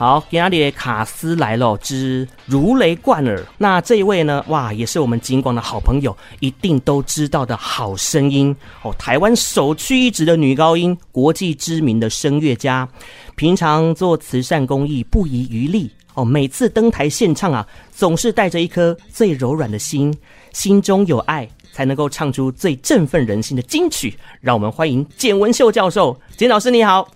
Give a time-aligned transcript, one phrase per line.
[0.00, 3.44] 好，今天的卡斯来了之如雷贯耳。
[3.58, 4.42] 那这一位呢？
[4.48, 8.94] 哇，也是我们警广的好朋友，一定都知道的好声音哦。
[8.98, 12.88] 台湾首屈一指的女高音，国际知名的声乐家，
[13.34, 16.24] 平常做慈善公益不遗余力哦。
[16.24, 20.16] 每次登台献唱啊，总是带着一颗最柔软的心，
[20.54, 24.16] 心中有爱，才能够唱出最振奋人心的金曲。
[24.40, 27.06] 让我们欢迎简文秀教授，简老师你好。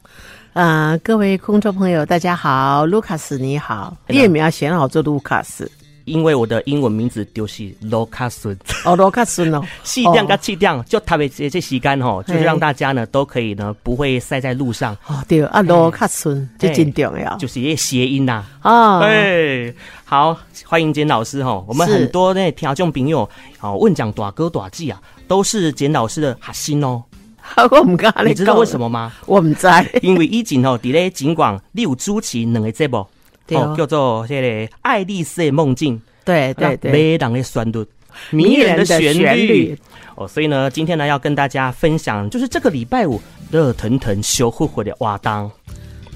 [0.54, 5.68] 啊、呃，各位空中朋友，大家好，卢卡斯你好，你也没有选好做卢卡斯，
[6.04, 14.96] 因为我的英文名字就是卢卡斯哦，卢卡斯哦，气量跟气量就特别这这时间吼，就是让大家呢都可以呢不会塞在路上。
[15.08, 18.44] 哦，对啊，卢卡斯这真重要，就是一个谐音呐。
[18.62, 23.28] 啊，哦、哎，好，欢迎简老师哈，我们很多那听众朋友
[23.60, 27.02] 哦问讲大哥大姐啊，都是简老师的核心哦。
[27.70, 29.12] 我唔敢你知道为什么吗？
[29.26, 29.68] 我唔知，
[30.02, 33.06] 因为以前吼，伫咧警广，你有主持两个节目，
[33.50, 34.48] 哦，叫做这个
[34.82, 37.86] 《爱丽丝的梦境》，对对对，迷人的旋律，
[38.30, 39.78] 迷人的旋律。
[40.16, 43.20] 哦，所以呢，今天呢要跟大家分享，就是这个礼拜五
[43.50, 45.50] 热腾腾、羞乎乎的瓦当，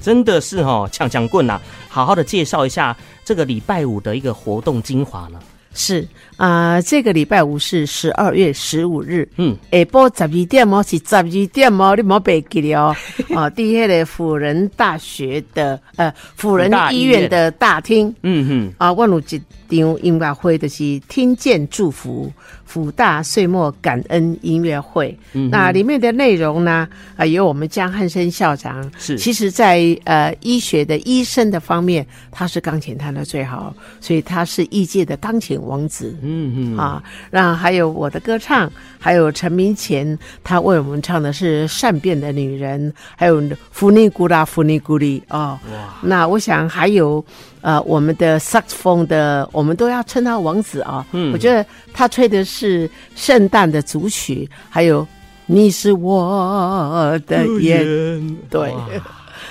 [0.01, 1.59] 真的是哈抢抢棍呐！
[1.89, 5.39] 好好的介绍一下这个礼拜五的一个活动精华呢。
[5.73, 12.95] 是啊、呃，这个礼拜五是十二月十五日，嗯，下晡十二点哦，是十二点哦，你莫别记了哦，
[13.35, 19.41] 啊， 第一个辅仁大学的呃辅仁医院的大厅，嗯哼，啊，万有一。
[19.69, 22.33] 场音乐会的是听见祝福
[22.69, 47.25] 辅大岁末感恩音乐会，嗯、那里面的内容呢，啊、呃，有我们江汉生校长是，其实在呃医学的医生的方面，他是钢琴弹的最好，所以他是医界的钢琴王子，嗯嗯啊，然后还有我的歌唱，还有陈明前，他为我们唱的是善变的女人，还有弗尼古拉弗尼古里哦，哇，那我想还有。
[47.61, 51.05] 呃，我们的萨克斯风的，我们都要称他王子啊。
[51.11, 55.05] 嗯，我觉得他吹的是圣诞的组曲，还有
[55.45, 58.73] 你是我的眼，对。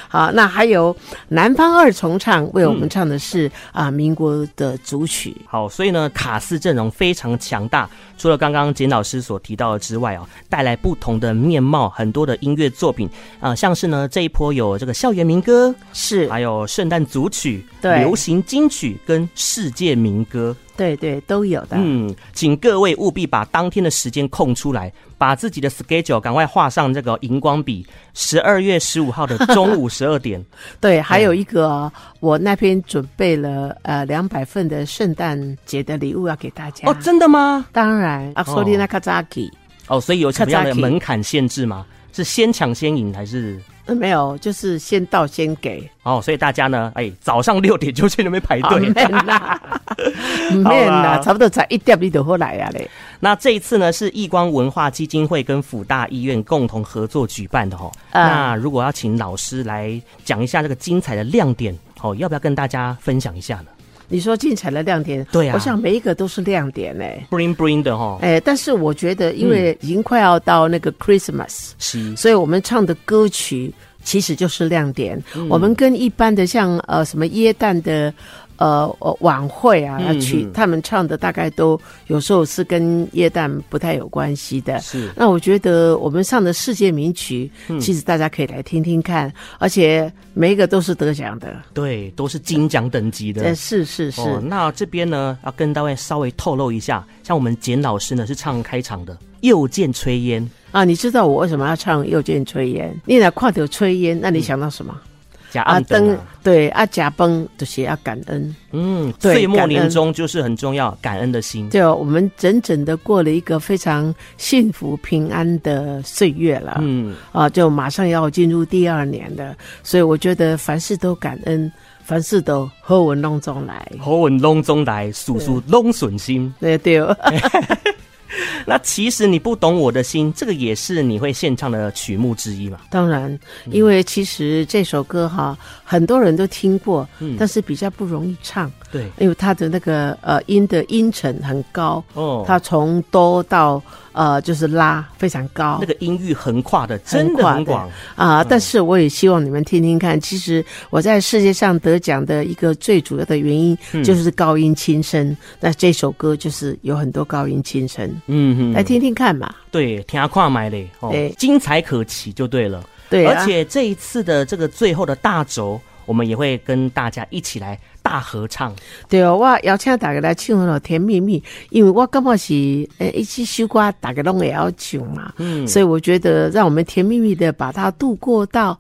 [0.09, 0.97] 好，那还有
[1.29, 5.37] 南方二重唱为我们唱的是啊、民国的组曲。
[5.47, 7.89] 好，所以呢，卡斯阵容非常强大。
[8.17, 13.07] 除了刚刚简老师所提到的之外啊，带来不同的面貌，很多的音乐作品
[13.39, 20.57] 啊、呃，像是呢这一波有这个校园民歌，是，还有圣诞组曲，对，流行金曲跟世界民歌。
[20.79, 21.77] 对对，都有的。
[21.77, 27.85] 嗯，请各位务必把当天的时间空出来，把自己的 schedule 赶快画上这个荧光笔。
[28.15, 30.43] 十二月十五号的中午 十二点。
[30.81, 36.89] 对，还有一个、哦嗯，我那边准备了呃两百份的圣诞节的礼物要给大家。
[36.89, 37.67] 哦，真的吗？
[37.73, 38.31] 当然。
[38.37, 39.51] 阿索利纳卡扎基。
[39.89, 41.85] 哦，所以有什么样的门槛限制吗？
[42.13, 43.61] 是先抢先赢还是？
[43.95, 48.81] 没有，就是先到先给哦，所以大家呢，哎，早上六点就去那边排队。
[48.91, 49.61] 没啦，
[50.65, 52.89] 没啦，差不多才一点你就好来啊嘞。
[53.21, 57.91] 那这一次呢，是易光文化基金会跟辅大医院共同合作举办的哦。
[58.11, 63.67] 嗯、那如果要请老师来讲一下这个精彩的亮点哦，要不要跟大家分享一下呢？
[64.09, 68.19] 你说精彩的亮点，对啊，我想每一个都是亮点嘞，bling bling 的哈。
[68.23, 75.23] 哎，但是我觉得，因为已经快要到那个 Christmas，是、嗯，所以我们唱的歌曲其实就是亮点。
[75.35, 78.13] 嗯、我们跟一般的像呃什么耶诞的。
[78.59, 84.79] 呃，晚会啊，曲、嗯、他们唱的大概都有时候是跟耶诞不太有关系的。
[84.81, 93.55] 是，那我觉得我们上的世界名曲，嗯、其实大家可以来听听看，而且每一个都是得奖的，对，都是金奖等级的。
[93.55, 94.43] 是是是、哦。
[94.45, 100.43] 那这边呢，要跟大家稍微透露一下，像我们简老师呢是唱开场的《又见炊烟》
[100.73, 102.93] 啊，你知道我为什么要唱《又见炊烟》？
[103.07, 104.93] 你来看到炊烟，那你想到什么？
[104.95, 105.08] 嗯
[105.55, 111.69] 啊灯对啊，假崩就是要感恩，嗯，岁末年终就是很重要，感恩的心。
[111.71, 117.15] 就我们整整的过了一个非常幸福平安的岁月了，嗯。
[117.33, 121.71] 啊，就马上要进入第二年了，所以我觉得凡事都感恩，
[122.03, 127.01] 凡事都好运隆中来，好运隆中来，事事拢顺心，对对。
[128.67, 132.81] 那其实你不懂我的心，这个也是你会献唱的曲目之一嘛？
[132.91, 133.39] 当然，
[133.71, 143.83] 因为其实这首歌哈，很多人都听过，嗯，但是比较不容易唱，对，因为它的那个呃音的音程很高哦，它从哆到
[144.13, 147.89] 呃就是拉非常高，那个音域横跨的真的很广。
[148.17, 148.43] 啊。
[148.43, 158.11] 但是我也希望你们听听看，其实我在世界上得奖的一个最主要的原因就是高音轻声，那这首歌就是有很多高音轻声。
[158.27, 159.55] 嗯哼，来听听看嘛。
[159.71, 162.83] 对，听下看买嘞，哦，精彩可期就对了。
[163.11, 168.75] 对、啊，而且这一次的这个最后的大轴，我们也会跟大家一起来大合唱。
[169.09, 171.39] 对哦，我邀请大家来唱《甜蜜蜜》，
[171.69, 175.33] 因为我根本是呃一起首歌，大家拢也要唱嘛。
[175.37, 178.79] 嗯，所以我觉得让我们甜蜜蜜的把它度过到。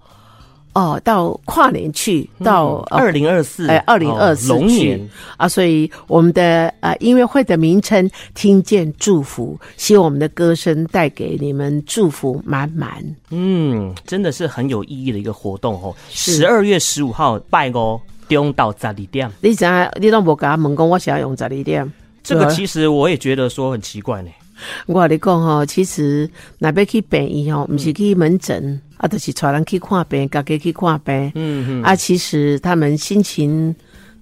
[0.74, 5.00] 哦，到跨年去，到二零二四，哎，二零二四龙年
[5.36, 13.02] 啊，所以我们的呃音乐会的名称“听见祝福”，希望我们的歌声带给你们祝福满满。
[13.30, 15.92] 嗯，真的是很有意义的一个活动哦。
[16.10, 19.30] 十二月十五号拜哦，中到十二点。
[19.40, 19.68] 你怎
[20.00, 21.92] 你都无跟他问讲我想要用十二点？
[22.22, 24.30] 这个其实我也觉得说很奇怪呢。
[24.86, 26.28] 我跟你讲哈，其实
[26.58, 28.62] 那边去病医哦，不是去门诊。
[28.64, 31.30] 嗯啊，就是带人去看病，家己去看病。
[31.36, 31.82] 嗯嗯。
[31.84, 33.72] 啊，其实他们心情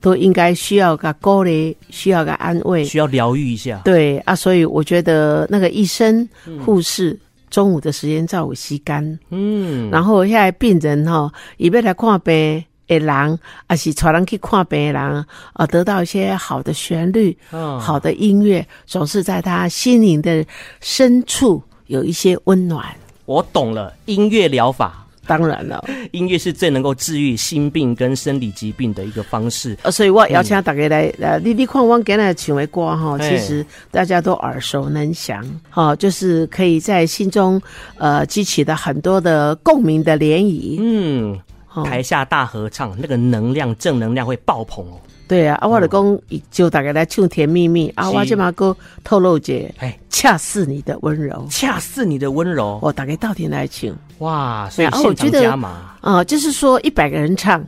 [0.03, 3.81] 都应该需要个鼓励，需要个安慰，需要疗愈一下。
[3.87, 6.29] 对啊，所以我觉得那个医生、
[6.62, 9.19] 护士、嗯、中午的时间照顾吸干。
[9.31, 9.91] 嗯。
[9.91, 20.44] 然后现在病人哈，也要来看病的人，啊是带人去看病的人，啊得到一些好的旋律、哦、好的音乐，总是在他心灵的
[20.81, 22.87] 深处有一些温暖。
[23.25, 29.77] 我懂了，音乐疗法，当然了，音乐是最能够治愈心病跟生理疾病的一个方式。
[29.82, 37.61] 呃，所以我邀请大家来，呃、嗯，你你看我今日唱的歌哈，其实大家都耳熟能详，哈，就是可以在心中
[37.99, 40.77] 呃激起的很多的共鸣的涟漪。
[40.81, 41.37] 嗯，
[41.84, 45.00] 台下大合唱，那个能量正能量会爆棚哦。
[45.28, 46.19] 对啊，啊，我就讲
[46.52, 53.90] 就大家来唱《甜蜜蜜》啊，我这马哥透露姐，哎，恰似你的温柔，恰似你的温柔，我大概到底来唱？
[54.19, 55.96] 哇，所以现场加码。
[56.00, 57.64] 啊，就是说一百个人唱，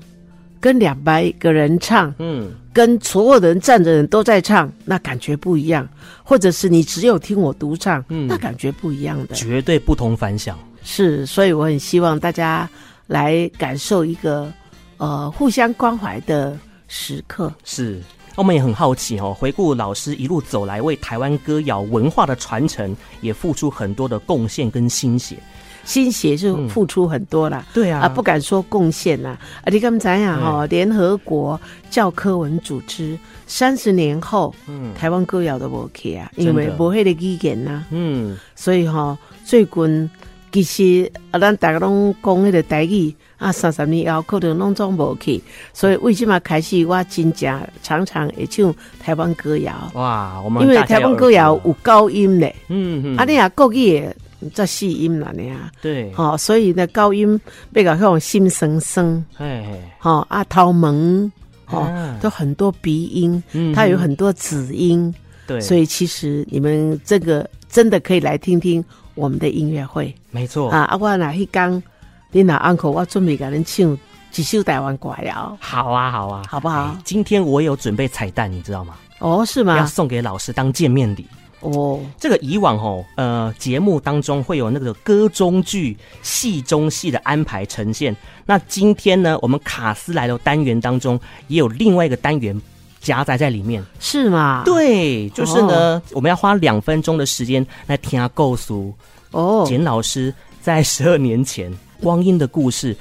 [0.61, 5.88] 跟两百个人唱，嗯，跟所有的人站着人都在唱，那感觉不一样，
[6.22, 10.56] 或者是你只有听我独唱，嗯，那感觉不一样的，绝对不同凡响。
[10.84, 12.70] 是，所以我很希望大家
[13.08, 14.52] 来感受一个
[14.99, 16.56] 呃互相关怀的。
[16.90, 18.00] 时刻是，
[18.34, 19.37] 我们也很好奇哦。
[19.38, 25.37] 回顾老师一路走来，为台湾歌谣文化的传承也付出很多的贡献跟心血，
[25.84, 27.62] 心血是付出很多啦。
[27.69, 29.37] 嗯、对啊，啊不敢说贡献呐。
[29.62, 37.84] 啊，你刚才讲哈，联合国教科文组织三十年后，嗯，台湾歌谣都无去啊，因为无迄个语言呐。
[37.90, 39.14] 嗯，所以哈，
[39.44, 40.11] 最近
[40.50, 43.15] 其实啊，咱大家拢讲迄个台语。
[43.39, 45.41] 啊，三十年以后可能拢总无去，
[45.73, 49.73] 所以为什么开始我真正常常会唱台湾歌谣？
[49.95, 54.05] 哇，我们因为台湾歌谣有高音嘞，嗯嗯，啊你啊国语
[54.53, 57.41] 在细音了呢，对，好、哦，所以呢高音
[57.73, 61.31] 比较像心声声，哎，好啊头门，
[61.67, 65.15] 哦，啊、都很多鼻音，嗯，它有很多子音，
[65.47, 68.85] 对，所以其实你们这个真的可以来听听
[69.19, 71.82] 我们的音乐会，没错啊，啊我哪去讲。
[72.31, 73.99] 你那 uncle，我准备给人唱
[74.31, 75.56] 几首台湾歌了。
[75.61, 76.94] 好啊，好啊，好不好？
[77.03, 78.97] 今天我有准备彩蛋，你知道吗？
[79.19, 79.79] 哦，是吗？
[79.79, 81.26] 要送给老师当见面礼。
[81.61, 88.14] 哦，这个以往哦，呃，节目当中会有那个歌中剧、戏中戏的安排呈现。
[88.44, 92.61] 那今天呢，我们卡斯来的单元当中也有另外一个单元
[93.00, 94.62] 夹杂在里面，是吗？
[94.65, 98.95] 对，就是呢，哦、我们要花两分钟的时间来听他告诉。
[99.31, 101.73] 哦，简老师在十二年前。
[102.00, 102.97] 光阴的故事，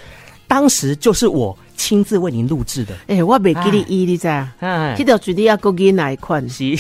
[0.48, 2.96] 当时就是我亲自为您录制的。
[3.06, 4.44] 哎、欸，我没给你一，你在
[4.98, 6.50] 这条主题要勾给哪一款？
[6.50, 6.76] 是，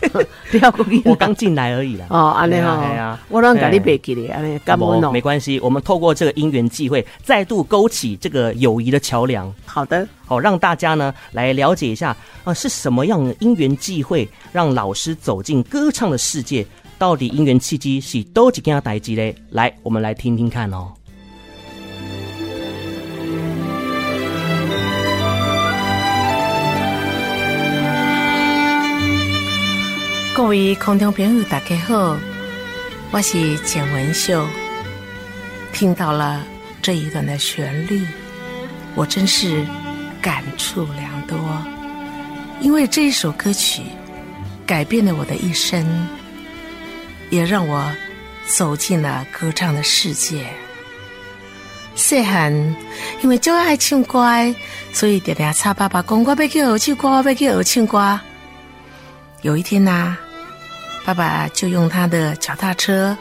[1.04, 2.06] 我刚进来而已啦。
[2.10, 9.52] 哦，安尼哈，我让给你背给你，安尼干嘛没关系，我们透过这个因缘际会，再度勾起这个友谊的桥梁。
[9.64, 16.66] 好的，好，让大家呢来了解一下啊，是什么样的因缘际会，让老师走进歌唱的世界？
[16.98, 19.34] 到底因缘契机是多几件代志嘞？
[19.50, 20.92] 来，我们来听听看哦。
[30.40, 32.16] 各位空中朋友，大家好，
[33.10, 34.42] 我是简文秀。
[35.70, 36.42] 听到了
[36.80, 38.02] 这一段的旋律，
[38.94, 39.62] 我真是
[40.22, 41.38] 感触良多，
[42.58, 43.82] 因为这一首歌曲
[44.64, 46.08] 改变了我的一生，
[47.28, 47.92] 也让我
[48.46, 50.46] 走进了歌唱的世界。
[51.94, 52.50] 细汉
[53.22, 54.24] 因为就爱唱歌，
[54.90, 58.20] 所以爹爹吵爸爸讲，我要去学唱歌，我要去学唱歌。
[59.42, 60.16] 有一天呐、
[61.04, 63.16] 爸爸就用他的脚踏车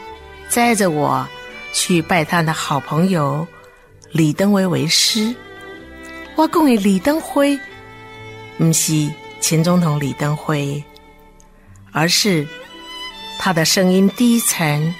[0.48, 1.28] 载着我
[1.74, 3.48] 去拜他的好朋友
[4.12, 5.34] 李登辉为师。
[6.36, 7.60] 我讲的李登辉，
[8.58, 9.10] 不是
[9.42, 10.84] 前总统李登辉，
[11.92, 12.48] 而是
[13.38, 14.94] 他的声音低沉，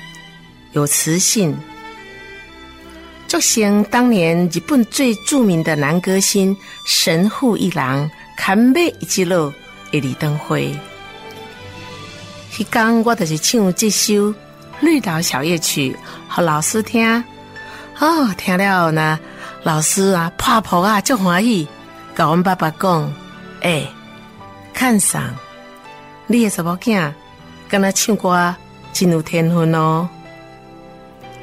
[0.74, 1.56] 有磁性，
[3.28, 6.56] 就像当年日本最著名的男歌星
[6.86, 9.52] 神户一郎看每一支路
[9.92, 10.76] 的李登辉。
[12.52, 14.14] 迄天我就是唱这首
[14.82, 15.96] 《绿岛小夜曲》
[16.36, 17.24] 给老师听，
[18.00, 19.20] 哦，听了后呢，
[19.64, 21.68] 老师啊，拍婆啊，就欢喜，
[22.14, 23.04] 跟我爸爸讲，
[23.62, 23.94] 哎、欸，
[24.74, 25.24] 看上
[26.28, 27.14] 你的什么囝，
[27.68, 28.56] 跟他唱歌
[28.94, 30.08] 真有天分哦。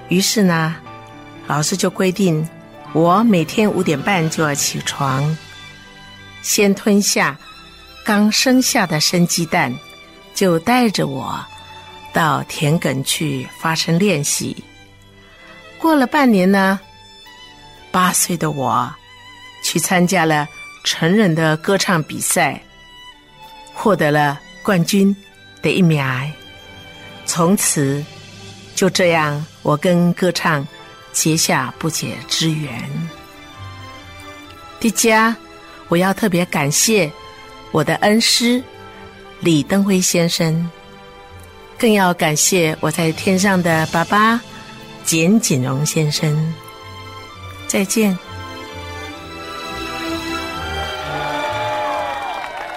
[0.09, 0.77] 于是呢。
[1.49, 2.45] 老师就规定，
[2.93, 5.37] 我每天五点半就要起床，
[6.43, 7.39] 先吞下
[8.05, 9.73] 刚生下的生鸡蛋，
[10.37, 11.45] 就带着我
[12.13, 14.57] 到田埂去发声练习。
[15.77, 16.79] 过了半年呢，
[17.91, 18.89] 八岁的我
[19.65, 20.47] 去参加了
[20.85, 22.63] 成人的歌唱比赛，
[23.75, 25.15] 获得了冠军
[25.61, 26.01] 的一名。
[27.25, 28.05] 从此
[28.77, 30.65] 就这样，我跟歌唱。
[31.13, 32.71] 结下不解之缘。
[34.79, 35.35] 迪迦，
[35.89, 37.11] 我要特别感谢
[37.73, 38.63] 我的恩师
[39.41, 40.69] 李登辉先生，
[41.79, 44.41] 更要感谢我在天上的爸爸
[45.05, 46.55] 简锦荣先生。
[47.67, 48.17] 再见。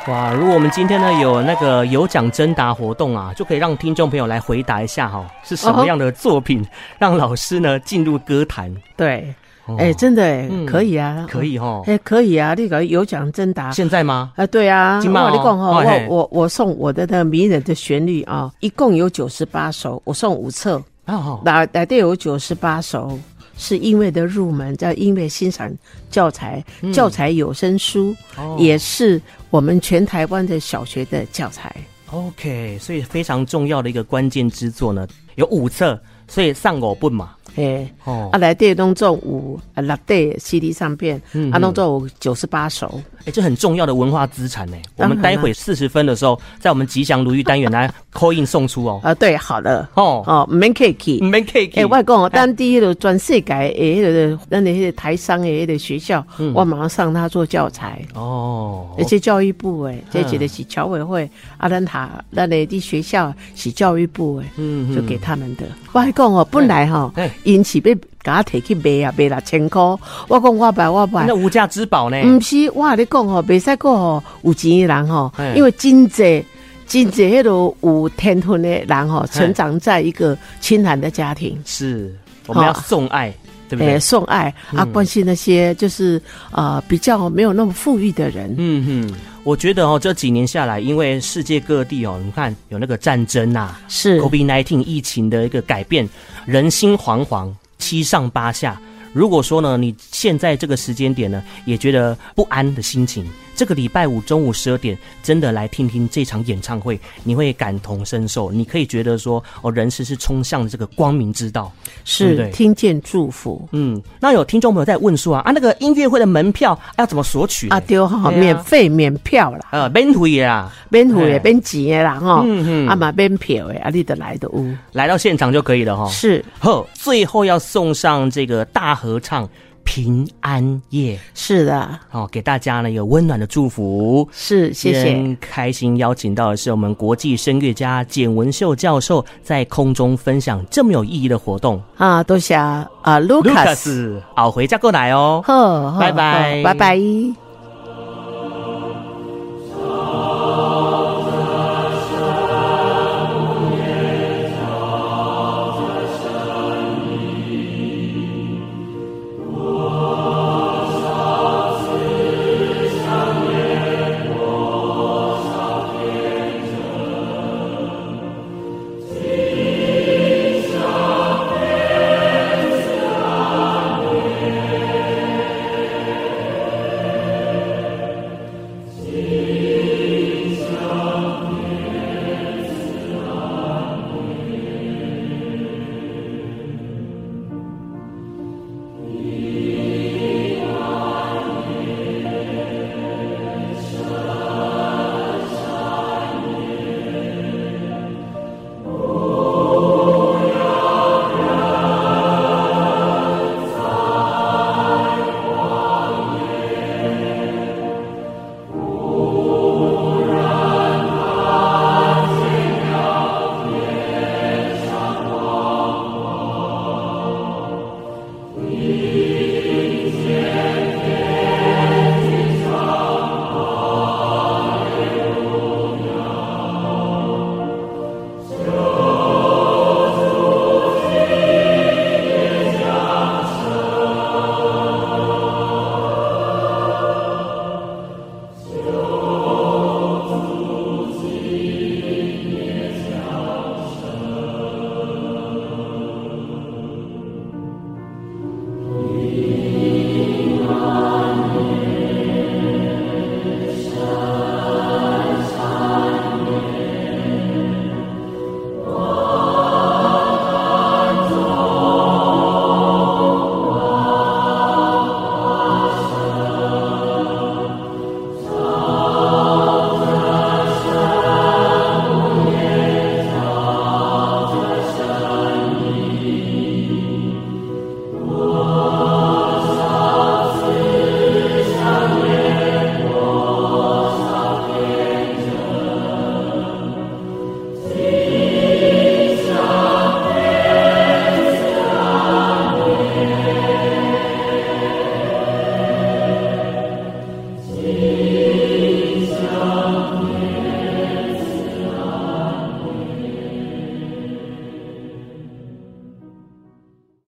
[0.08, 0.34] 哇！
[0.34, 6.66] 如果我们今天呢有那个有奖征答活动啊，就可以让听众朋友来回答一下哈、哦，是什么样的作品
[6.98, 8.76] 让老师呢进入歌坛？
[8.98, 9.34] 对，
[9.78, 14.32] 哎、真的哎、嗯，可以啊，可以哈、哦，哎、欸，可以啊，那个有奖征答，现在吗？
[14.36, 23.20] 啊，对啊，金马、哦、你讲哈，我我我送我的那个迷人的旋律啊，一共有九十八首，我送五册，哦，哪哪都有九十八首。
[23.62, 25.70] 是音乐的入门，叫音乐欣赏
[26.10, 31.76] 教材，嗯、教材有声书、哦，也是我们全台湾的小学的教材。
[32.10, 37.36] OK，所以非常重要的一个关键之作呢，有五册，所以上五本嘛。
[37.60, 44.78] 哎，哦，啊，来电动作五啊，六对 CD 唱片，嗯，啊，动作九十八首，哎、欸，这很重要的文化资产呢。
[44.96, 49.02] 我们待会四十分的时候，在我们吉祥如意单元来 call in 送出哦。
[49.04, 51.72] 啊，对，好了，哦哦，免客气，免客气。
[51.76, 58.88] 哎，我讲哦，当地迄个全世界诶，迄个咱的迄个台商诶，迄个学校，嗯，我马上上他做教材哦。
[58.98, 65.66] 而且教育部诶，这几个是侨委会，啊，咱他咱的啲学校是教育部诶，嗯，就给他们的。
[65.92, 67.12] 我还讲哦，本来哈。
[67.54, 69.82] 因此要甲我提去卖啊，卖六千块。
[70.28, 72.22] 我讲我买我买，那无价之宝呢？
[72.22, 76.46] 不是，我跟你讲吼，袂使讲吼，有钱的人吼，因为真济
[76.88, 77.50] 真济迄个
[77.82, 81.58] 有天分的人吼，成长在一个清寒的家庭。
[81.66, 82.14] 是，
[82.48, 83.34] 我们要送爱，
[83.70, 83.94] 对不对？
[83.94, 86.22] 欸、送爱啊，关心那些就是
[86.52, 88.54] 呃比较没有那么富裕的人。
[88.58, 96.10] 嗯哼，我觉得哦，这几年下来，因为世界各地哦，你看有那个战争啊，是 COVID-19 疫情的一个改变。
[96.46, 98.82] 人心惶惶，七上八下。
[99.14, 103.26] 如果说呢，你现在这个时间点呢，也觉得不安的心情。
[103.60, 108.50] 这个礼拜五中午十二点，真的来听听这场演唱会，你会感同身受。
[108.54, 111.70] 你可以觉得说，哦，人生是冲向这个光明之道，
[112.06, 113.68] 是听见祝福。
[113.74, 117.68] 嗯，那有听众朋友在问说啊，啊，那个音乐会的门票要怎么索取？
[117.68, 126.08] 啊，丢哈，免费免票啦，呃，免费啦，免费免钱的啦哈，嗯嗯，啊嘛免票的，啊，你得来的屋，来到现场就可以了哈。
[126.08, 129.46] 是，呵，最后要送上这个大合唱。
[129.92, 134.30] 平安夜，是的，好，给大家呢有温暖的祝福。
[134.32, 135.36] 是，谢谢。
[135.42, 142.22] 开心邀请到的是我们国际声乐家简文秀教授，在空中分享这么有意义的活动啊！
[142.22, 142.88] 多谢啊，
[143.28, 145.42] 卢卡斯，好，回家过来哦。
[145.44, 147.49] 好，拜拜，拜拜。